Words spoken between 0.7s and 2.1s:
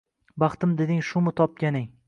deding shumi topganing